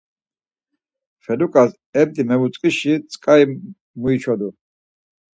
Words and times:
Feluǩas 1.23 1.71
ebdi 2.01 2.23
mevutzǩisi 2.29 2.93
tzǩari 3.07 3.45
muiçodu. 4.01 4.49